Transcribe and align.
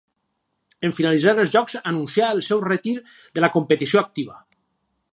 En 0.87 0.95
finalitzar 0.99 1.35
els 1.43 1.53
Jocs 1.57 1.77
anuncià 1.93 2.31
el 2.39 2.43
seu 2.49 2.65
retir 2.67 2.97
de 3.37 3.45
la 3.47 3.55
competició 3.59 4.07
activa. 4.07 4.43